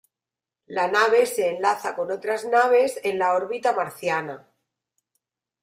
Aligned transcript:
La 0.77 0.87
nave 0.87 1.27
se 1.27 1.47
enlaza 1.47 1.95
con 1.95 2.09
otras 2.11 2.45
naves 2.45 2.99
en 3.03 3.19
la 3.19 3.35
órbita 3.35 3.73
marciana. 3.75 4.47